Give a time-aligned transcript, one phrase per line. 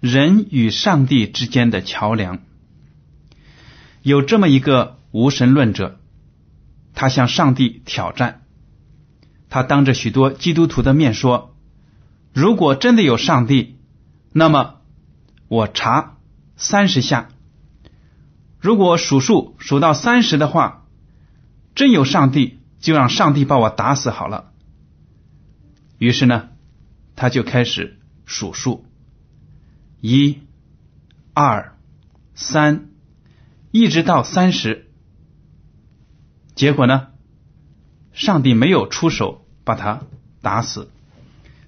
[0.00, 2.40] 人与上帝之间的桥梁。
[4.02, 5.98] 有这么一个无神论者，
[6.94, 8.42] 他向上帝挑战，
[9.48, 11.56] 他当着许多基督徒的面说
[12.32, 13.76] ：“如果真的有上帝，
[14.32, 14.76] 那么
[15.48, 16.18] 我查
[16.56, 17.30] 三十下；
[18.60, 20.86] 如果数数数到三十的话，
[21.74, 24.52] 真有上帝，就让上帝把我打死好了。”
[25.98, 26.50] 于是呢，
[27.16, 28.86] 他就开始数数，
[30.00, 30.40] 一、
[31.34, 31.76] 二、
[32.34, 32.88] 三，
[33.70, 34.90] 一直到三十。
[36.54, 37.08] 结果呢，
[38.12, 40.02] 上帝没有出手把他
[40.42, 40.90] 打死，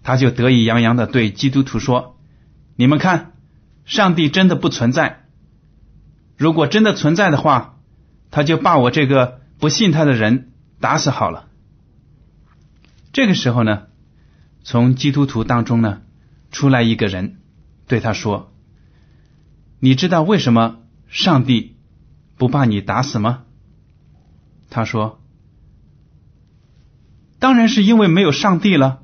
[0.02, 2.18] 他就得意洋洋的对基督徒说
[2.76, 3.32] ：“你们看，
[3.84, 5.24] 上帝真的不存在。
[6.36, 7.78] 如果真的存在的话，
[8.30, 11.48] 他就把我这个不信他的人打死好了。”
[13.12, 13.84] 这个时候呢。
[14.62, 16.02] 从基督徒当中呢，
[16.52, 17.39] 出来一个人，
[17.90, 18.52] 对他说
[19.82, 20.78] ：“你知道为什么
[21.08, 21.74] 上帝
[22.38, 23.42] 不把你打死吗？”
[24.70, 25.20] 他说
[27.40, 29.02] ：“当然是因为没有上帝了，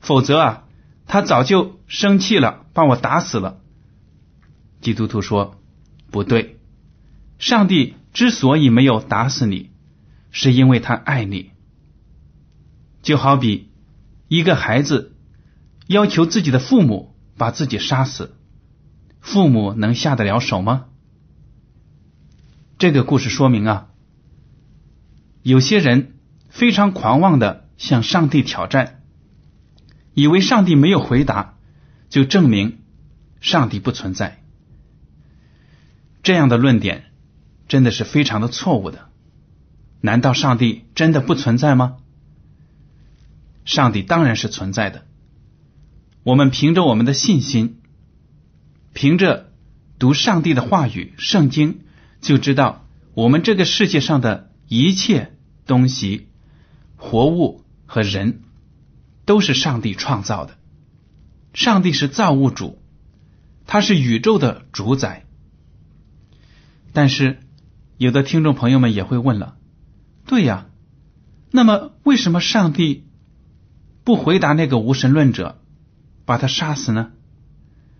[0.00, 0.64] 否则啊，
[1.06, 3.60] 他早就生气了，把我打死了。”
[4.80, 5.60] 基督徒说
[6.10, 6.58] ：“不对，
[7.38, 9.72] 上帝之所以没有打死你，
[10.30, 11.50] 是因为他爱你，
[13.02, 13.68] 就好比。”
[14.28, 15.14] 一个孩子
[15.86, 18.36] 要求自己的父母把自己杀死，
[19.20, 20.86] 父母能下得了手吗？
[22.78, 23.88] 这个故事说明啊，
[25.42, 26.14] 有些人
[26.48, 29.02] 非常狂妄的向上帝挑战，
[30.14, 31.56] 以为上帝没有回答，
[32.08, 32.80] 就证明
[33.40, 34.42] 上帝不存在。
[36.22, 37.04] 这样的论点
[37.68, 39.08] 真的是非常的错误的。
[40.00, 41.98] 难道上帝真的不存在吗？
[43.64, 45.06] 上帝当然是存在的。
[46.24, 47.80] 我们凭着我们的信心，
[48.92, 49.52] 凭着
[49.98, 51.74] 读上帝的话语《圣经》，
[52.20, 56.28] 就知道我们这个世界上的一切东西、
[56.96, 58.42] 活物和人，
[59.24, 60.58] 都是上帝创造的。
[61.54, 62.78] 上帝是造物主，
[63.66, 65.24] 他是宇宙的主宰。
[66.92, 67.40] 但是，
[67.98, 69.56] 有的听众朋友们也会问了：
[70.26, 70.66] 对呀，
[71.50, 73.04] 那么为什么上帝？
[74.04, 75.61] 不回答那个无神论者，
[76.24, 77.10] 把他杀死呢？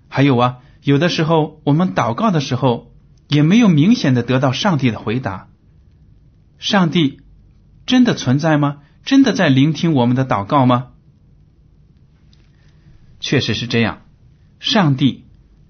[0.08, 2.92] 还有啊，有的时候我们祷告的时候，
[3.28, 5.48] 也没有明显的得到上帝的回答。
[6.58, 7.20] 上帝
[7.86, 8.82] 真的存在吗？
[9.04, 10.88] 真的在聆听我们的祷告吗？
[13.20, 14.02] 确实是这样，
[14.60, 15.24] 上帝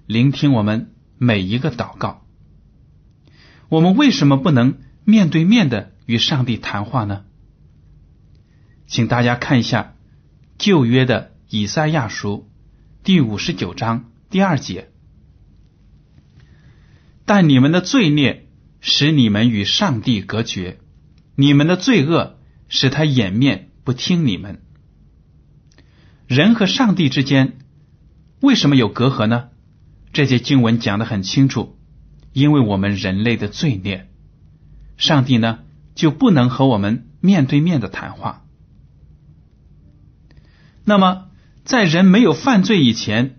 [0.05, 2.25] 聆听我们每一个祷告。
[3.69, 7.23] 我们为什么不能面对面的与上帝谈话呢？
[8.85, 9.95] 请大家看一下。
[10.59, 12.49] 旧约的以赛亚书
[13.03, 14.89] 第五十九章第二节，
[17.25, 18.47] 但你们的罪孽
[18.81, 20.79] 使你们与上帝隔绝，
[21.35, 22.39] 你们的罪恶
[22.69, 24.63] 使他掩面不听你们。
[26.25, 27.59] 人和上帝之间
[28.39, 29.49] 为什么有隔阂呢？
[30.11, 31.77] 这些经文讲的很清楚，
[32.31, 34.09] 因为我们人类的罪孽，
[34.97, 35.59] 上帝呢
[35.93, 38.43] 就不能和我们面对面的谈话。
[40.83, 41.29] 那么，
[41.63, 43.37] 在人没有犯罪以前，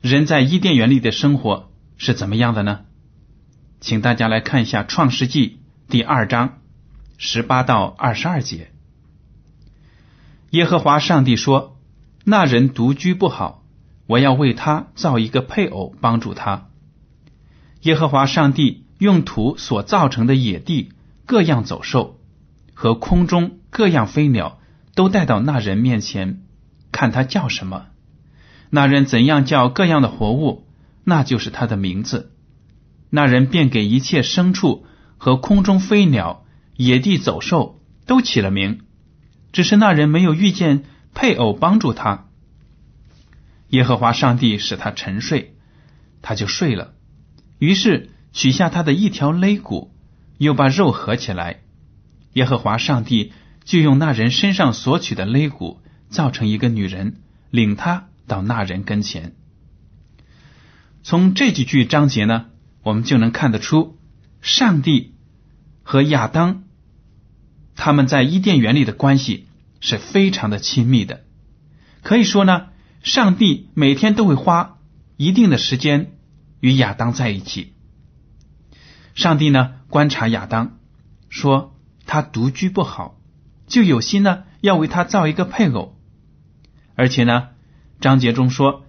[0.00, 2.80] 人在伊甸园里的生活是怎么样的呢？
[3.80, 5.48] 请大家来看一下《创世纪》
[5.90, 6.58] 第二章
[7.18, 8.72] 十八到二十二节。
[10.50, 11.76] 耶和华上帝说
[12.24, 13.62] ：“那人独居不好，
[14.06, 16.70] 我要为他造一个配偶帮助他。”
[17.82, 20.92] 耶和华上帝用土所造成的野地
[21.26, 22.18] 各样走兽
[22.72, 24.58] 和空中各样飞鸟
[24.94, 26.40] 都带到那人面前，
[26.92, 27.86] 看他叫什么。
[28.70, 30.66] 那人怎样叫各样的活物，
[31.04, 32.32] 那就是他的名字。
[33.10, 34.84] 那人便给一切牲畜
[35.16, 36.44] 和空中飞鸟、
[36.76, 38.80] 野地走兽都起了名。
[39.52, 40.84] 只是那人没有遇见
[41.14, 42.26] 配偶帮助他。
[43.68, 45.56] 耶和华上帝使他沉睡，
[46.20, 46.92] 他就睡了。
[47.58, 49.94] 于是取下他的一条肋骨，
[50.38, 51.60] 又把肉合起来。
[52.34, 53.32] 耶和华上帝
[53.64, 57.20] 就用那人身上所取的肋骨造成一个女人，
[57.50, 59.34] 领他到那人跟前。
[61.02, 62.46] 从这几句章节呢，
[62.82, 63.98] 我们就能看得出，
[64.40, 65.14] 上帝
[65.82, 66.64] 和亚当
[67.74, 69.46] 他们在伊甸园里的关系
[69.80, 71.24] 是非常的亲密的。
[72.02, 72.68] 可以说呢，
[73.02, 74.78] 上帝每天都会花
[75.16, 76.12] 一定的时间。
[76.58, 77.74] 与亚当在一起，
[79.14, 80.78] 上帝呢观察亚当，
[81.28, 81.76] 说
[82.06, 83.20] 他独居不好，
[83.66, 85.95] 就有心呢要为他造一个配偶。
[86.96, 87.50] 而且呢，
[88.00, 88.84] 章节中说，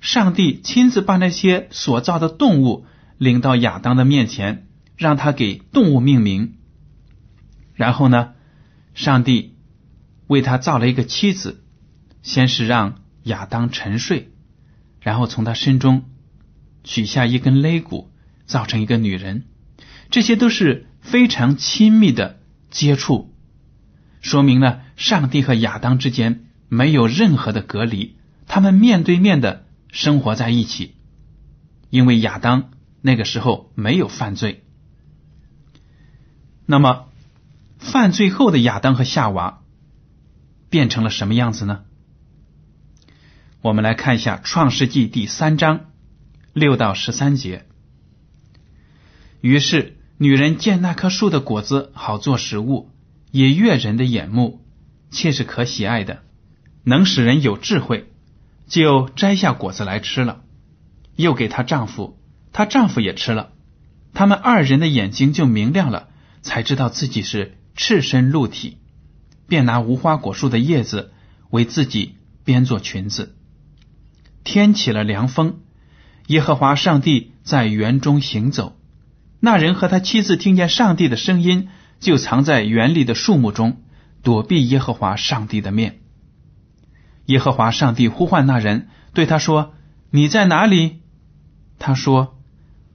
[0.00, 2.86] 上帝亲自把那些所造的动物
[3.18, 4.66] 领到亚当的面前，
[4.96, 6.54] 让他给动物命名。
[7.74, 8.32] 然后呢，
[8.94, 9.56] 上帝
[10.26, 11.62] 为他造了一个妻子，
[12.22, 14.30] 先是让亚当沉睡，
[15.02, 16.04] 然后从他身中。
[16.84, 18.10] 取下一根肋骨，
[18.46, 19.44] 造成一个女人，
[20.10, 22.40] 这些都是非常亲密的
[22.70, 23.34] 接触，
[24.22, 28.16] 说明了上帝和亚当之间没有任何的隔离，
[28.46, 30.94] 他们面对面的生活在一起。
[31.90, 32.70] 因为亚当
[33.00, 34.64] 那个时候没有犯罪，
[36.66, 37.06] 那么
[37.78, 39.62] 犯罪后的亚当和夏娃
[40.68, 41.84] 变成了什么样子呢？
[43.62, 45.86] 我们来看一下《创世纪》第三章。
[46.54, 47.66] 六到十三节。
[49.40, 52.90] 于是女人见那棵树的果子好做食物，
[53.30, 54.64] 也悦人的眼目，
[55.10, 56.24] 切是可喜爱的，
[56.84, 58.10] 能使人有智慧，
[58.66, 60.40] 就摘下果子来吃了，
[61.16, 62.18] 又给她丈夫，
[62.52, 63.50] 她丈夫也吃了，
[64.14, 66.08] 他们二人的眼睛就明亮了，
[66.42, 68.78] 才知道自己是赤身露体，
[69.46, 71.12] 便拿无花果树的叶子
[71.50, 73.36] 为自己编做裙子。
[74.44, 75.60] 天起了凉风。
[76.26, 78.76] 耶和华上帝在园中行走，
[79.40, 81.70] 那人和他妻子听见上帝的声音，
[82.00, 83.80] 就藏在园里的树木中，
[84.22, 86.00] 躲避耶和华上帝的面。
[87.28, 89.74] 耶和华上帝呼唤那人，对他说
[90.10, 91.00] ：“你在哪里？”
[91.78, 92.38] 他说：“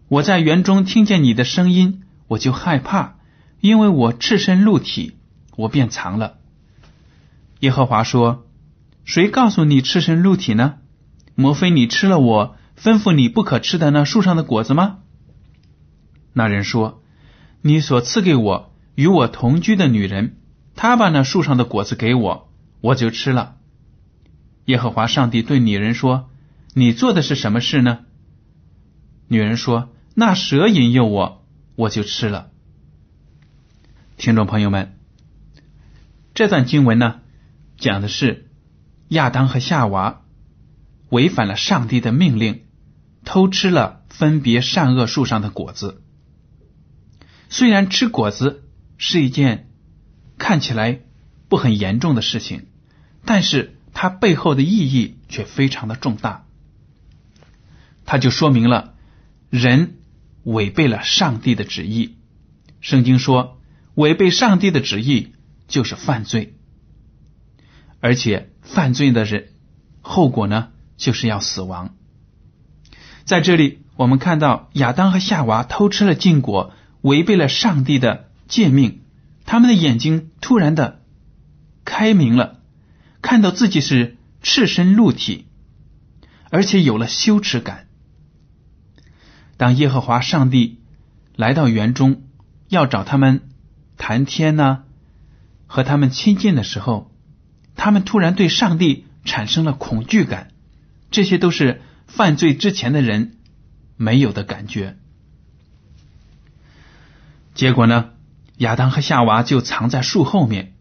[0.09, 3.15] 我在园中听见你的声音，我就害怕，
[3.61, 5.17] 因为我赤身露体，
[5.55, 6.37] 我便藏了。”
[7.61, 8.47] 耶和华说
[9.05, 10.75] ：“谁告诉你赤身露体呢？
[11.35, 14.97] 莫非你吃了我？”吩咐你不可吃的那树上的果子吗？
[16.33, 17.03] 那人说
[17.61, 20.37] ：“你所赐给我与我同居的女人，
[20.75, 22.49] 她把那树上的果子给我，
[22.81, 23.57] 我就吃了。”
[24.65, 26.29] 耶和华上帝对女人说
[26.73, 28.05] ：“你做的是什么事呢？”
[29.27, 31.45] 女人说：“那蛇引诱我，
[31.75, 32.51] 我就吃了。”
[34.17, 34.97] 听众朋友们，
[36.33, 37.21] 这段经文呢，
[37.77, 38.49] 讲的是
[39.09, 40.21] 亚当和夏娃
[41.09, 42.61] 违反了上帝的命令。
[43.25, 46.01] 偷吃了分别善恶树上的果子，
[47.49, 48.65] 虽然吃果子
[48.97, 49.69] 是一件
[50.37, 50.99] 看起来
[51.47, 52.65] 不很严重的事情，
[53.23, 56.45] 但是它背后的意义却非常的重大。
[58.05, 58.95] 它就说明了
[59.49, 59.95] 人
[60.43, 62.17] 违背了上帝的旨意。
[62.81, 63.61] 圣经说，
[63.95, 65.33] 违背上帝的旨意
[65.67, 66.57] 就是犯罪，
[68.01, 69.49] 而且犯罪的人
[70.01, 71.95] 后果呢，就是要死亡。
[73.23, 79.01] 在这里，我们看到亚当和夏娃偷吃了禁果，违背了上帝的诫命。
[79.45, 81.01] 他们的眼睛突然的
[81.85, 82.59] 开明了，
[83.23, 85.47] 看到自己是赤身露体，
[86.51, 87.87] 而且有了羞耻感。
[89.57, 90.83] 当耶和华上帝
[91.35, 92.21] 来到园中，
[92.69, 93.49] 要找他们
[93.97, 94.83] 谈天呢，
[95.65, 97.11] 和他们亲近的时候，
[97.75, 100.51] 他们突然对上帝产生了恐惧感。
[101.09, 101.81] 这些都是。
[102.05, 103.37] 犯罪之前的人
[103.95, 104.97] 没有的感觉，
[107.55, 108.11] 结果呢？
[108.57, 110.72] 亚当和夏娃就藏在树后面，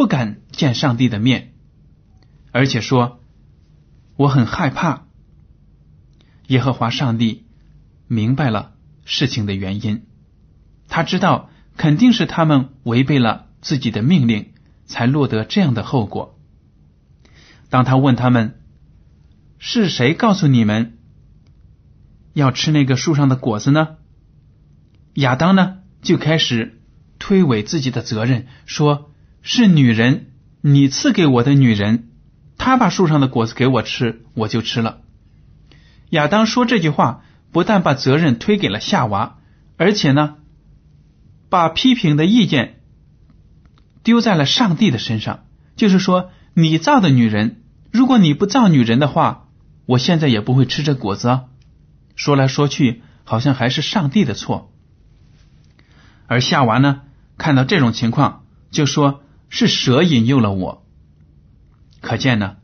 [0.00, 1.52] 不敢见上帝的面，
[2.52, 3.20] 而且说
[4.16, 5.04] ：“我很害怕。”
[6.48, 7.44] 耶和华上帝
[8.06, 8.72] 明白了
[9.04, 10.06] 事情的原因，
[10.88, 14.54] 他知道肯定是他们违背了自己的命令，
[14.86, 16.40] 才落得这样的后果。
[17.68, 18.58] 当他问他们
[19.58, 20.96] 是谁告诉你们
[22.32, 23.98] 要吃那个树上的果子呢？
[25.12, 26.80] 亚当呢就开始
[27.18, 29.09] 推诿自己的责任，说
[29.42, 32.10] 是女人，你赐给我的女人，
[32.58, 35.00] 她把树上的果子给我吃，我就吃了。
[36.10, 39.38] 亚当说这句话，不但把责任推给了夏娃，
[39.76, 40.36] 而且呢，
[41.48, 42.80] 把批评的意见
[44.02, 45.44] 丢在了上帝的身上。
[45.76, 49.48] 就是说，你造的女人，如果你不造女人的话，
[49.86, 51.28] 我现在也不会吃这果子。
[51.28, 51.44] 啊。
[52.16, 54.70] 说来说去，好像还是上帝的错。
[56.26, 57.00] 而夏娃呢，
[57.38, 60.86] 看到这种情况，就说是蛇引诱了我。
[62.00, 62.56] 可见呢，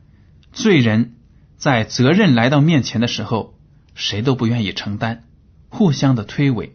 [0.51, 1.13] 罪人。
[1.59, 3.57] 在责任来到面前的时候，
[3.95, 5.23] 谁都不愿意承担，
[5.69, 6.73] 互相的推诿，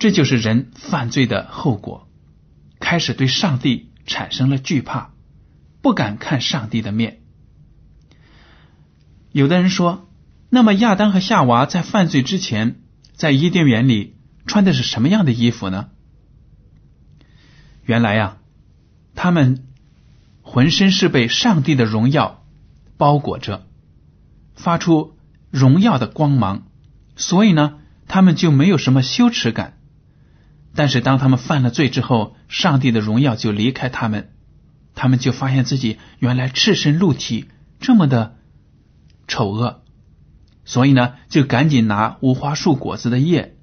[0.00, 2.08] 这就是人犯罪的后果。
[2.80, 5.12] 开始对上帝产生了惧怕，
[5.82, 7.20] 不敢看上帝的面。
[9.30, 10.10] 有的人说，
[10.50, 12.80] 那么亚当和夏娃在犯罪之前，
[13.12, 14.16] 在伊甸园里
[14.46, 15.90] 穿的是什么样的衣服呢？
[17.88, 18.36] 原来呀，
[19.14, 19.64] 他们
[20.42, 22.44] 浑身是被上帝的荣耀。
[22.98, 23.64] 包裹着，
[24.54, 25.16] 发出
[25.50, 26.66] 荣耀的光芒，
[27.16, 29.78] 所以呢，他们就没有什么羞耻感。
[30.74, 34.32] 但是当他们犯了罪之后，上帝的荣耀就离开他们，
[34.94, 37.48] 他们就发现自己原来赤身露体，
[37.80, 38.36] 这么的
[39.28, 39.80] 丑恶，
[40.66, 43.56] 所以呢，就赶紧拿无花树果子的叶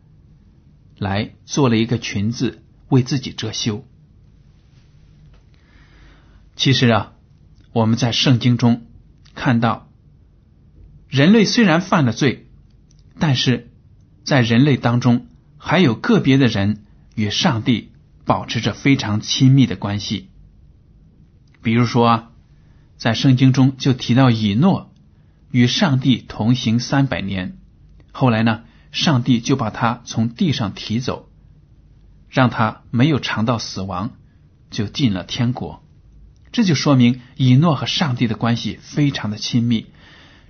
[0.98, 3.86] 来做了一个裙子，为自己遮羞。
[6.56, 7.14] 其实啊，
[7.74, 8.82] 我们在圣经中。
[9.38, 9.90] 看到
[11.10, 12.48] 人类虽然犯了罪，
[13.20, 13.70] 但是
[14.24, 16.86] 在人类当中还有个别的人
[17.16, 17.92] 与上帝
[18.24, 20.30] 保持着非常亲密的关系。
[21.62, 22.32] 比如说啊，
[22.96, 24.94] 在圣经中就提到以诺
[25.52, 27.58] 与上帝同行三百年，
[28.14, 31.30] 后来呢，上帝就把他从地上提走，
[32.30, 34.14] 让他没有尝到死亡，
[34.72, 35.85] 就进了天国。
[36.56, 39.88] 这就说明以诺和上帝的关系非常的亲密。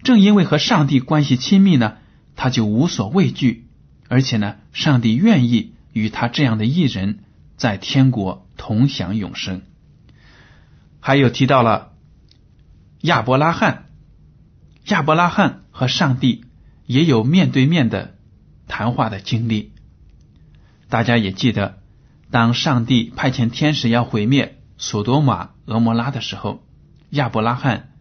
[0.04, 1.98] 正因为和上帝关系亲密呢，
[2.36, 3.66] 他就无所畏惧，
[4.08, 7.24] 而且呢，上帝愿意与他这样的艺人
[7.58, 9.64] 在天国同享永生。
[11.00, 11.94] 还有提到了
[13.02, 13.86] 亚伯拉罕，
[14.86, 16.46] 亚伯拉罕和上帝
[16.86, 18.14] 也有面对面的
[18.68, 19.72] 谈话的经历。
[20.88, 21.80] 大家也记得，
[22.30, 25.52] 当上帝派遣天使要毁灭索多玛。
[25.66, 26.64] 俄摩拉的时候，
[27.10, 27.94] 亚伯拉罕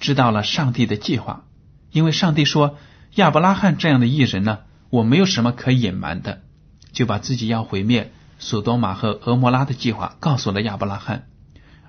[0.00, 1.44] 知道了上帝的计划，
[1.92, 2.76] 因为上帝说
[3.14, 6.42] 亚伯拉罕这样的艺人呢，我没有什么可隐瞒的，
[6.90, 11.28] 就把自己要毁灭索多玛和俄摩拉的计划告诉了亚伯拉罕，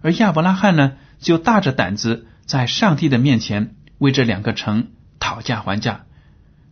[0.02, 4.90] 而亚伯拉罕呢，就大着胆子在上帝的面前为这两个城
[5.20, 6.06] 讨价还价，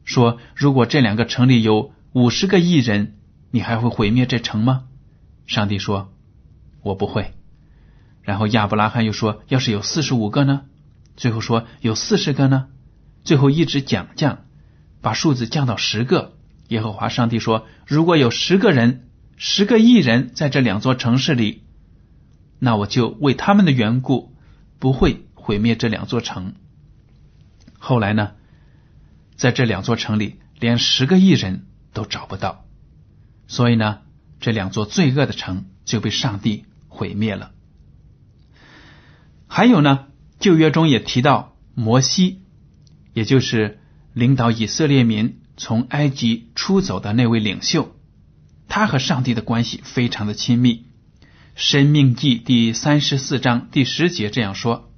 [0.03, 3.15] 说如果这两个城里有五十个艺人，
[3.49, 4.83] 你还会毁灭这城吗？
[5.47, 6.13] 上帝说，
[6.83, 7.33] 我不会。
[8.23, 10.61] 然后亚伯拉罕又说：“要是有四十五个呢？”
[11.15, 12.67] 最后说：“有四十个呢？”
[13.23, 14.45] 最后一直降降，
[15.01, 16.33] 把数字降到十个。
[16.69, 21.63] 耶和华上帝说：“如果有十个人，十个亿人在这两座城市里，
[22.59, 24.33] 那我就为他们的缘故
[24.79, 26.55] 不会毁灭这两座城。”
[27.77, 28.31] 后来呢，
[29.35, 32.65] 在这两座城里，连十个亿人都找不到，
[33.47, 33.99] 所以呢，
[34.39, 37.51] 这两座罪恶的城就被上帝毁灭了。
[39.55, 40.07] 还有呢，
[40.39, 42.41] 旧约中也提到摩西，
[43.13, 43.77] 也就是
[44.11, 47.95] 领导以色列民从埃及出走的那位领袖，
[48.67, 50.87] 他和上帝的关系非常的亲密。
[51.53, 54.91] 生命记第三十四章第十节这样说：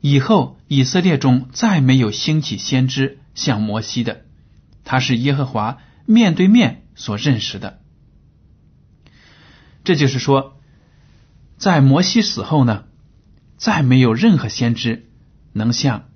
[0.00, 4.24] 以后以色列中再没有兴起先知像摩西的，
[4.84, 7.80] 他是耶和华面对面所认识的。
[9.82, 10.60] 这就是说，
[11.56, 12.84] 在摩西死后呢。
[13.56, 15.08] 再没有任何先知
[15.52, 16.08] 能像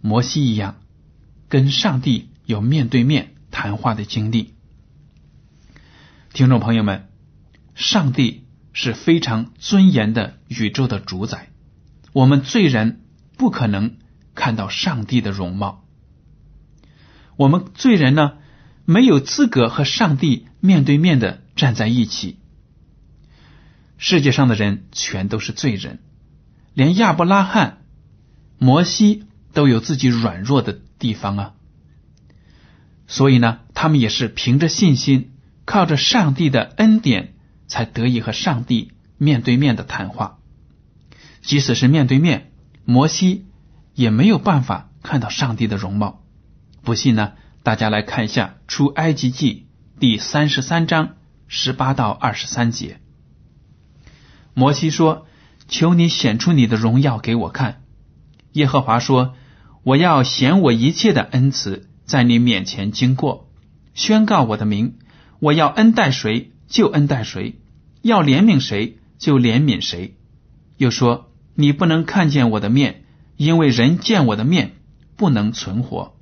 [0.00, 0.76] 摩西一样
[1.48, 4.54] 跟上帝有面对面谈话的经历。
[6.32, 7.08] 听众朋友们，
[7.74, 11.50] 上帝是非常尊严的宇宙的主宰，
[12.12, 13.00] 我们罪人
[13.36, 13.96] 不可能
[14.34, 15.84] 看到上帝的容貌。
[17.36, 18.34] 我们罪人呢，
[18.84, 22.38] 没有资格和上帝面对面的站在一起。
[23.98, 26.00] 世界上的人全都是罪人。
[26.76, 27.78] 连亚伯拉罕、
[28.58, 31.54] 摩西都有自己软弱的地方啊！
[33.06, 35.32] 所以呢，他们也是凭着信心，
[35.64, 37.32] 靠着上帝的恩典，
[37.66, 40.38] 才得以和上帝面对面的谈话。
[41.40, 42.52] 即使是面对面，
[42.84, 43.46] 摩西
[43.94, 46.22] 也没有办法看到上帝的容貌。
[46.82, 49.66] 不信呢，大家来看一下《出埃及记》
[49.98, 51.14] 第三十三章
[51.48, 53.00] 十八到二十三节。
[54.52, 55.26] 摩西说
[55.68, 57.82] ：“求你显出你的荣耀给我看。”
[58.52, 59.34] 耶和华说
[59.84, 63.50] ：“我要显我一切的恩慈在你面前经过，
[63.94, 64.98] 宣告我的名。
[65.38, 67.60] 我要恩待谁就恩待谁，
[68.00, 70.16] 要怜悯谁就怜悯谁。”
[70.78, 73.04] 又说：“你不能看见我的面，
[73.36, 74.76] 因为人见我的面
[75.16, 76.16] 不能存活。”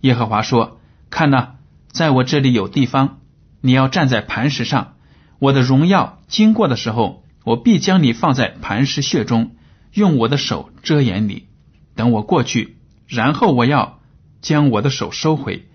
[0.00, 0.80] 耶和华说
[1.10, 1.56] ：“看呐，
[1.90, 3.20] 在我这里有地方，
[3.60, 4.94] 你要站在磐石上。
[5.38, 9.56] 我的荣耀经过的时候，我必将你放在磐石穴中。”
[9.92, 11.48] 用我的手遮掩你，
[11.96, 12.76] 等我过去，
[13.08, 13.98] 然后我要
[14.40, 15.68] 将我的手收回，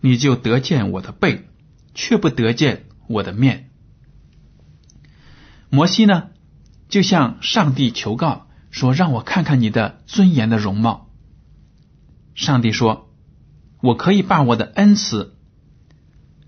[0.00, 1.44] 你就得见我的背，
[1.94, 3.68] 却不得见我的面。
[5.68, 6.30] 摩西呢，
[6.88, 11.10] 就向上帝求告说：“让我看看你的尊严的容貌。”
[12.34, 13.12] 上帝说
[13.82, 15.36] ：“我可以把我的恩慈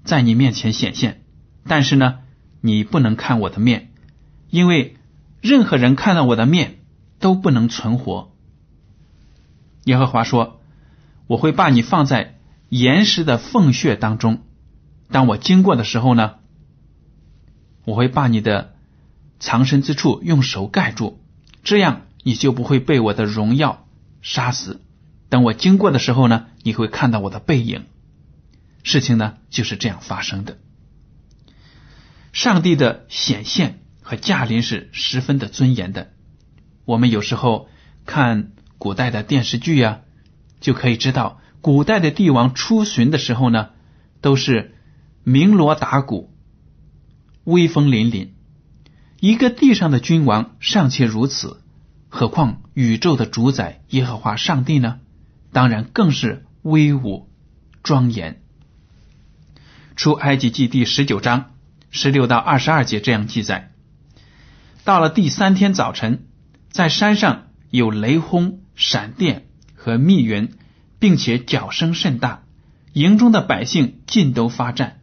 [0.04, 1.22] 在你面前显现，
[1.66, 2.20] 但是呢，
[2.62, 3.89] 你不能看我的面，
[4.50, 4.96] 因为
[5.40, 6.76] 任何人看到我的面。”
[7.20, 8.34] 都不能存活。
[9.84, 10.62] 耶和华说
[11.28, 12.38] ：“我会把你放在
[12.70, 14.40] 岩石的缝穴当中，
[15.10, 16.36] 当我经过的时候呢，
[17.84, 18.74] 我会把你的
[19.38, 21.20] 藏身之处用手盖住，
[21.62, 23.86] 这样你就不会被我的荣耀
[24.22, 24.80] 杀死。
[25.28, 27.84] 等我经过的时候呢，你会看到我的背影。
[28.82, 30.56] 事情呢就是这样发生的。
[32.32, 33.80] 上帝的显现
[34.10, 36.10] 和驾临是十分的尊严的。”
[36.84, 37.68] 我们有时候
[38.06, 40.00] 看古代的电视剧呀，
[40.60, 43.68] 就可以知道，古代的帝王出巡的时候呢，
[44.20, 44.74] 都是
[45.22, 46.34] 鸣锣打鼓、
[47.44, 48.30] 威风凛凛。
[49.20, 51.62] 一个地上的君王尚且如此，
[52.08, 54.98] 何况宇宙的主宰耶和华上帝呢？
[55.52, 57.28] 当然更是威武
[57.84, 58.42] 庄严。
[59.94, 61.52] 出埃及记第十九章
[61.90, 63.69] 十六到二十二节这样记载：
[64.84, 66.26] 到了第三天早晨。
[66.70, 70.52] 在山上有雷轰、闪电和密云，
[71.00, 72.44] 并且脚声甚大，
[72.92, 75.00] 营中的百姓尽都发战。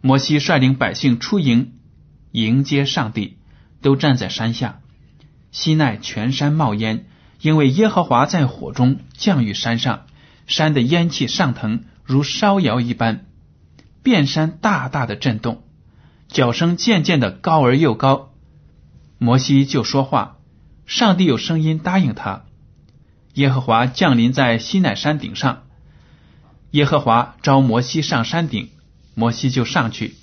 [0.00, 1.74] 摩西率领百姓出营
[2.32, 3.36] 迎接上帝，
[3.82, 4.80] 都站在山下。
[5.52, 7.06] 西奈全山冒烟，
[7.40, 10.06] 因为耶和华在火中降于山上，
[10.46, 13.26] 山的烟气上腾如烧窑一般，
[14.02, 15.62] 遍山大大的震动，
[16.28, 18.33] 脚声渐渐的高而又高。
[19.18, 20.36] 摩西就说话。
[20.86, 22.44] 上帝有声音答应他。
[23.34, 25.62] 耶和华降临在西乃山顶上。
[26.72, 28.70] 耶和华召摩西上山顶，
[29.14, 30.14] 摩西就上去。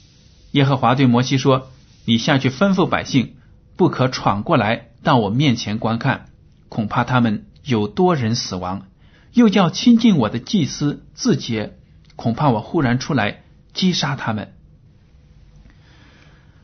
[0.51, 1.71] 耶和华对摩西说
[2.05, 3.35] ：“你下去吩咐百姓，
[3.75, 6.27] 不可闯过来到我面前观看，
[6.69, 8.87] 恐怕他们有多人死亡。
[9.33, 11.77] 又叫亲近我的祭司自洁，
[12.15, 14.53] 恐怕我忽然出来击杀他们。”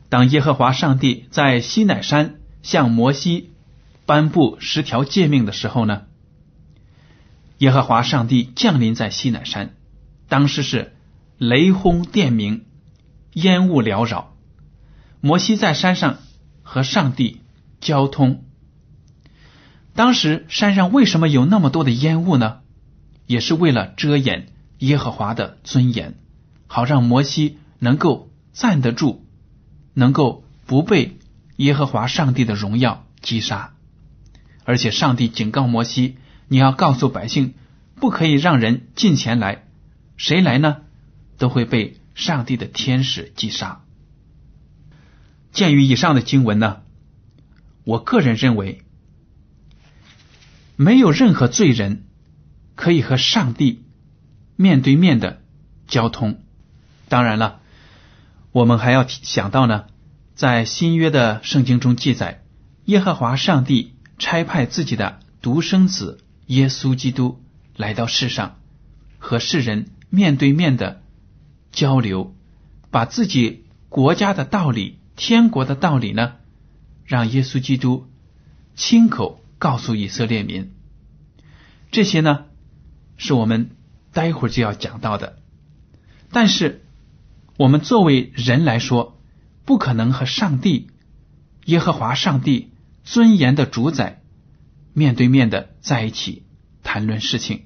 [0.08, 3.50] 当耶和华上帝在西乃山向摩西。
[4.06, 6.04] 颁布十条诫命的时候呢，
[7.58, 9.74] 耶和华上帝降临在西乃山，
[10.30, 10.96] 当时是
[11.36, 12.64] 雷轰电鸣，
[13.34, 14.34] 烟雾缭绕。
[15.20, 16.20] 摩西在山上
[16.62, 17.42] 和上帝
[17.82, 18.44] 交通。
[19.94, 22.60] 当时山上为什么有那么多的烟雾呢？
[23.26, 24.46] 也是为了遮掩
[24.78, 26.14] 耶和华的尊严，
[26.66, 29.26] 好让摩西能够站得住，
[29.98, 31.18] 能够不被
[31.56, 33.74] 耶和华上帝的荣耀击杀。
[34.64, 37.54] 而且，上帝警告摩西：“你要告诉百姓，
[37.96, 39.64] 不可以让人进前来，
[40.16, 40.82] 谁来呢，
[41.36, 43.82] 都会被上帝的天使击杀。”
[45.50, 46.82] 鉴于以上的经文呢，
[47.82, 48.82] 我个人认为，
[50.76, 52.04] 没有任何罪人
[52.76, 53.82] 可以和上帝
[54.54, 55.42] 面对面的
[55.88, 56.44] 交通。
[57.08, 57.62] 当然了，
[58.58, 59.84] 我们还要想到呢，
[60.34, 62.42] 在新约的圣经中记载，
[62.86, 63.94] 耶和华上帝。
[64.20, 67.40] 差派自己的独生子耶稣基督
[67.76, 68.56] 来到世上，
[69.20, 71.02] 和世人面对面的
[71.70, 72.34] 交流，
[72.90, 76.32] 把自己国家的道理、天国的道理呢，
[77.04, 78.08] 让耶稣基督
[78.74, 80.72] 亲口告诉以色列民。
[81.92, 82.46] 这些呢，
[83.16, 83.70] 是我们
[84.12, 85.38] 待会儿就要讲到的。
[86.32, 86.84] 但是，
[87.58, 89.20] 我们作为人来说，
[89.66, 90.90] 不可能和上帝、
[91.66, 92.72] 耶和华上帝。
[93.04, 94.20] 尊严的主宰，
[94.92, 96.44] 面对面的在一起
[96.82, 97.62] 谈论事情。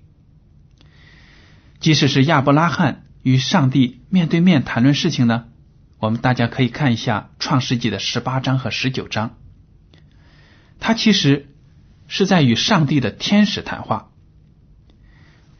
[1.81, 5.47] 即使是亚伯拉罕与上帝面对面谈论事情呢，
[5.99, 9.37] 我们大家可以看一下《创世纪》的十八章和十九章，
[10.79, 11.49] 他其实
[12.07, 14.13] 是在与上帝的天使谈话。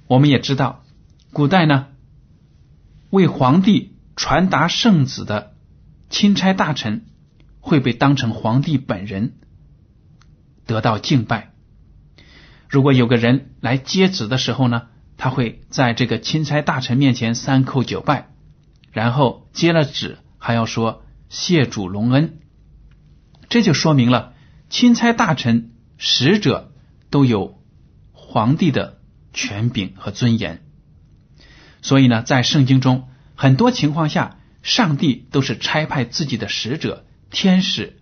[0.07, 0.85] 我们也知道，
[1.33, 1.89] 古代呢，
[3.11, 5.55] 为皇帝传达圣旨的
[6.11, 7.07] 钦差大臣
[7.61, 9.35] 会被当成皇帝本人
[10.67, 11.53] 得到敬拜。
[12.69, 18.29] 如果有个人来接旨的时候呢，他会在这个钦差大臣面前三叩九拜，
[18.91, 22.39] 然后接了旨还要说谢主隆恩。
[23.49, 24.35] 这就说明了
[24.71, 26.73] 钦差大臣、使者
[27.11, 27.61] 都有
[28.13, 29.01] 皇帝的。
[29.35, 30.63] 权柄和尊严，
[31.81, 33.09] 所以呢，在圣经中
[33.43, 37.99] 很多情况下，上帝都是差派自己的使者、天使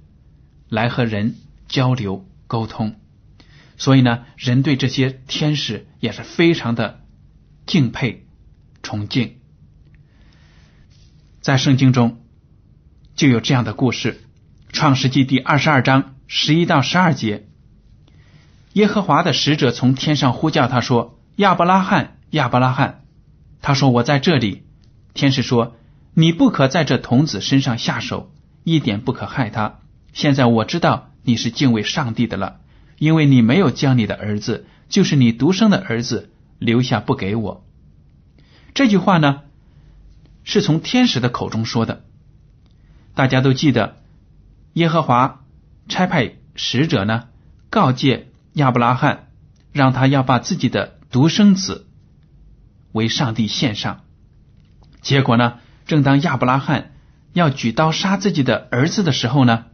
[0.69, 3.01] 来和人交流沟通。
[3.79, 7.01] 所以呢，人对这些天使也是非常的
[7.65, 8.27] 敬佩、
[8.83, 9.39] 崇敬。
[11.41, 12.21] 在圣经中
[13.17, 14.13] 就有这样的故事，
[14.75, 17.49] 《创世纪》第二十二章十一到十二节，
[18.75, 21.19] 耶和华的使者从天上呼叫他说。
[21.37, 23.05] 亚伯拉罕，亚伯拉罕，
[23.63, 24.65] 他说：“我在这里。”
[25.15, 25.77] 天使说
[26.15, 28.33] ：“你不可在这童子身上下手，
[28.65, 29.81] 一点不可害他。
[30.13, 32.61] 现在我知道你是敬畏上帝的了，
[32.99, 37.67] 因为你没有将你的儿子，就是你独生的儿子留下不给我。”
[38.75, 39.43] 这句话呢，
[40.45, 42.05] 是从天使的口中说的。
[43.15, 43.97] 大家都记得，
[44.75, 45.45] 耶和华
[45.89, 47.29] 差派使者呢，
[47.69, 49.29] 告诫亚伯拉罕，
[49.73, 50.99] 让他要把自己的。
[51.11, 51.89] 独生子
[52.93, 54.05] 为上帝献上，
[55.03, 55.55] 结果呢？
[55.87, 56.93] 正当亚伯拉罕
[57.33, 59.65] 要举刀杀自己的儿子的时候呢，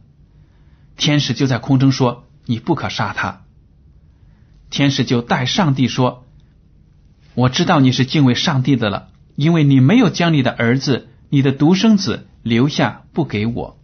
[0.95, 3.43] 天使就在空中说：“你不可杀他。”
[4.71, 6.25] 天使就带上帝说
[7.35, 13.79] ：“我知道你是敬畏上帝的了，因为你没有将你的儿子，你的独生子留下不给我。”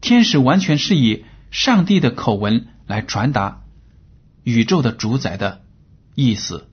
[0.00, 3.62] 天使完全是以上帝的口吻来传达
[4.42, 5.60] 宇宙的主宰的。
[6.14, 6.66] 意思，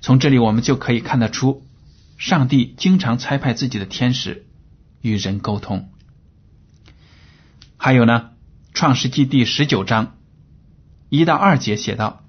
[0.00, 1.65] 从这里我们就可以看得出，
[2.16, 4.46] 上帝经常差派自己的天使
[5.00, 5.90] 与人沟通。
[7.76, 8.30] 还有呢，
[8.72, 10.16] 《创世纪》第十九章
[11.08, 12.24] 一到二节写道：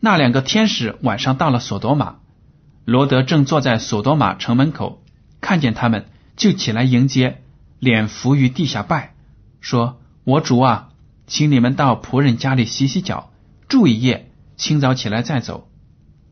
[0.00, 2.16] 那两个天使晚上到了索多玛，
[2.84, 5.02] 罗德正坐在索多玛城门口，
[5.40, 7.42] 看见他们，就起来迎接，
[7.78, 9.14] 脸伏于地下拜，
[9.60, 10.90] 说：“我主啊，
[11.26, 13.32] 请你们到仆人家里洗洗脚，
[13.68, 15.68] 住一夜。”清早起来再走，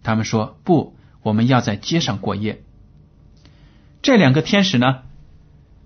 [0.05, 2.63] 他们说不，我们要在街上过夜。
[4.03, 5.03] 这两个天使呢，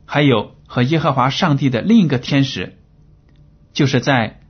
[0.07, 2.79] 还有和耶和华上帝的另一个天使，
[3.73, 4.41] 就是在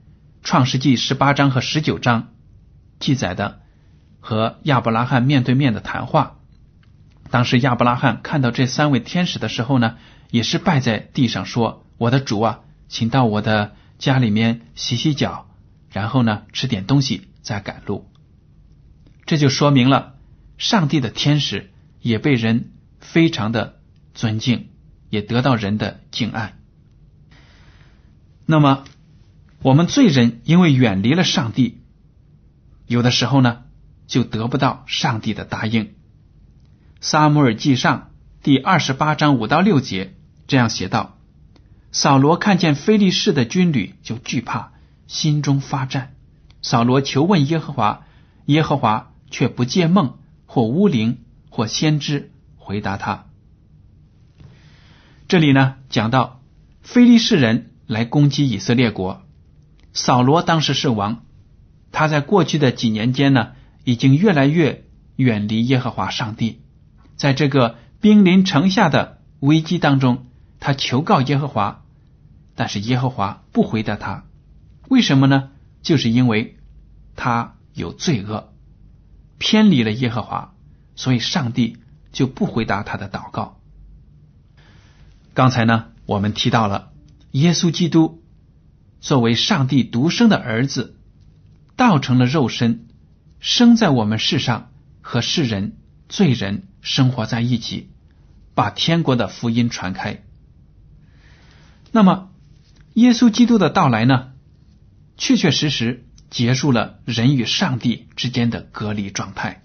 [0.43, 2.33] 创世纪十八章和十九章
[2.99, 3.61] 记载的
[4.19, 6.37] 和亚伯拉罕面对面的谈话。
[7.29, 9.97] 当时亚伯拉罕看到这三位天使的时候呢，
[10.29, 15.47] 也是拜在地上说：“我的主啊，请到我的家里面洗洗脚，
[15.91, 18.09] 然后呢吃点东西。”再赶路，
[19.27, 20.15] 这就说明了
[20.57, 22.71] 上帝的天使也被人
[23.11, 23.79] 非常的
[24.13, 24.69] 尊敬，
[25.09, 26.53] 也得到人的敬爱。
[28.45, 28.83] 那么，
[29.61, 31.81] 我们罪人因为远离了上帝，
[32.87, 33.63] 有的时候呢，
[34.07, 35.93] 就得不到上帝的答应。
[37.01, 38.11] 撒母耳记上
[38.43, 40.15] 第二十八章五到六节
[40.47, 41.17] 这样写道：
[41.91, 44.73] 扫罗看见非利士的军旅，就惧怕，
[45.07, 46.13] 心中发战。
[46.61, 48.05] 扫罗求问耶和华，
[48.45, 52.31] 耶和华却不借梦或巫灵或先知
[52.65, 53.25] 回答他。
[55.27, 56.41] 这里呢讲到
[56.81, 59.21] 非利士人来攻击以色列国，
[59.93, 61.23] 扫罗当时是王，
[61.91, 63.51] 他在过去的几年间呢，
[63.83, 64.83] 已经越来越
[65.15, 66.61] 远离耶和华上帝，
[67.15, 70.25] 在这个兵临城下的危机当中，
[70.59, 71.85] 他求告耶和华，
[72.55, 74.25] 但是耶和华不回答他，
[74.89, 75.51] 为什么呢？
[75.83, 76.57] 就是因为
[77.15, 78.51] 他有罪恶，
[79.37, 80.55] 偏离了耶和华，
[80.95, 81.77] 所以上帝
[82.15, 83.59] 就不回答他的祷告。
[85.33, 86.93] 刚才呢，我们提到了
[87.31, 88.23] 耶稣基督
[89.01, 90.95] 作为上帝独生的儿子，
[91.75, 92.87] 道成了肉身，
[93.41, 95.75] 生在我们世上，和世人
[96.07, 97.89] 罪人生活在一起，
[98.53, 100.23] 把天国的福音传开。
[101.91, 102.31] 那么，
[102.93, 104.31] 耶稣基督的到来呢？
[105.17, 109.63] 确确实实结束了人与上帝之间的隔离状态，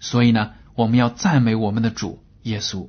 [0.00, 2.88] 所以呢，我们要赞美我们的主耶稣。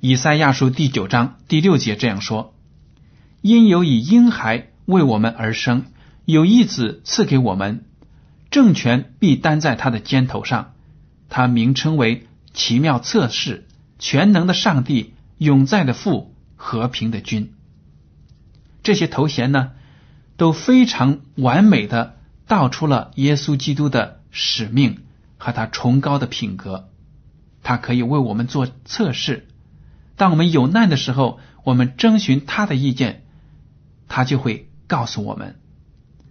[0.00, 2.56] 以赛亚书第九章第六节这样说
[3.40, 5.84] ：“因有以婴孩为我们而生，
[6.24, 7.84] 有一子赐给我们，
[8.50, 10.72] 政权必担在他的肩头上，
[11.28, 13.68] 他名称为奇妙测试、
[14.00, 17.54] 全能的上帝、永在的父、和平的君。
[18.82, 19.70] 这些头衔呢，
[20.36, 22.16] 都非常完美的
[22.48, 25.02] 道出了耶稣基督的使命
[25.38, 26.90] 和他崇高的品格。
[27.62, 29.48] 他可以为我们做测试，
[30.16, 33.24] 当我们有难的时候，我们征询他的意见，
[34.06, 35.58] 他就会告诉我们，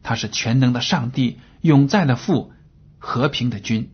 [0.03, 2.53] 他是全能的上帝、永在的父、
[2.97, 3.91] 和平的君。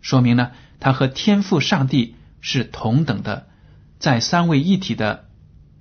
[0.00, 3.46] 说明呢，他和天父上帝是同等的，
[3.98, 5.28] 在三位一体的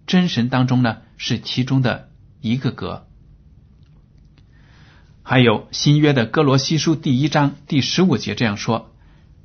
[0.07, 2.09] 真神当中呢，是其中的
[2.41, 3.07] 一个格。
[5.23, 8.93] 还有新约的哥罗西书第一章第十五节这样说：“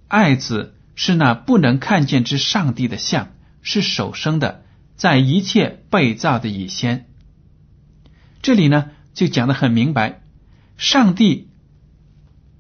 [0.06, 3.28] 爱子。”是那不能看见之上帝的像，
[3.62, 4.64] 是首生的，
[4.96, 7.06] 在一切被造的以先。
[8.42, 10.22] 这里呢，就讲的很明白，
[10.76, 11.50] 上帝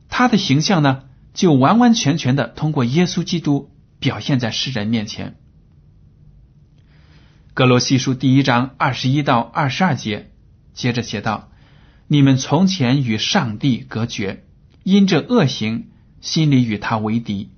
[0.08, 1.02] 他的形象呢，
[1.34, 5.34] 就完完全全的通过耶稣基督表现在世人面前。
[7.54, 10.30] 格罗西书第一章二十一到二十二节，
[10.74, 11.50] 接着写道
[12.08, 14.44] ：“你们从前与上帝隔绝，
[14.82, 15.90] 因着恶行，
[16.20, 17.50] 心里与他为敌。”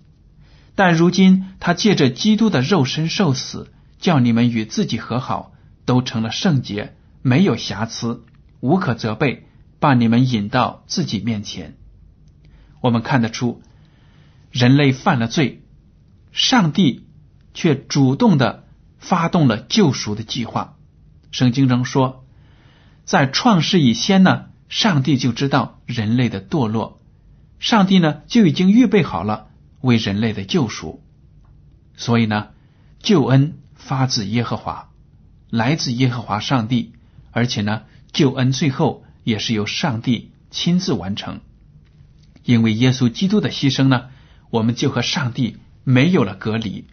[0.75, 5.53] 但如今，他借着基督的肉身受死，叫你们与自己和好，
[5.85, 8.25] 都成了圣洁，没有瑕疵，
[8.61, 9.47] 无可责备，
[9.79, 11.77] 把你们引到自己面前。
[12.81, 13.63] 我们看得出，
[14.51, 15.63] 人类犯了罪，
[16.33, 17.07] 上帝
[17.53, 18.65] 却主动的
[18.99, 20.77] 发动了救赎的计划。
[21.31, 22.25] 圣经中说，
[23.11, 27.01] 在创世以前呢，上帝就知道人类的堕落，
[27.59, 29.49] 上帝呢就已经预备好了。
[29.81, 31.03] 为人类的救赎，
[31.97, 32.51] 所以呢，
[33.01, 34.91] 救恩发自耶和华，
[35.49, 36.93] 来自耶和华上帝，
[37.33, 41.41] 而且呢，救恩最后也是由上帝亲自完成。
[42.45, 44.11] 因为耶稣基督的牺牲呢，
[44.51, 46.85] 我们就和上帝没有了隔离，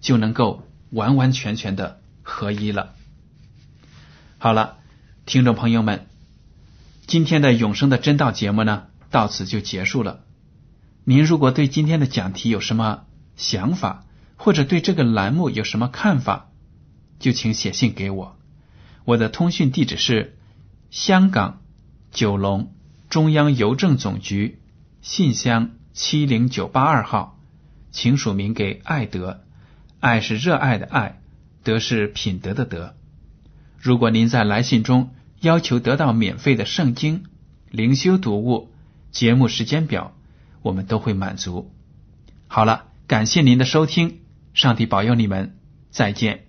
[0.00, 2.94] 就能够完完全全的合一了。
[4.38, 4.76] 好了，
[5.26, 6.06] 听众朋友们，
[7.06, 10.20] 今天的永生的真道节目呢，到此就结束了。
[11.02, 14.04] 您如果对今天的讲题有什么想法，
[14.36, 16.50] 或者对这个栏目有什么看法，
[17.18, 18.36] 就请写信给我。
[19.06, 20.36] 我的通讯地址是
[20.90, 21.62] 香港
[22.12, 22.74] 九龙
[23.08, 24.60] 中央邮政总局
[25.00, 27.40] 信箱七零九八二号，
[27.92, 29.40] 请署名给爱德。
[30.00, 31.22] 爱是热爱的爱，
[31.62, 32.94] 德是品德的德。
[33.84, 37.24] 如果您在来信中要求得到免费的圣经
[37.70, 38.70] 灵修读物、
[39.12, 40.14] 节目时间表。
[40.62, 41.70] 我们都会满足。
[42.46, 44.20] 好了，感谢您的收听，
[44.54, 45.58] 上帝保佑你们，
[45.90, 46.43] 再见。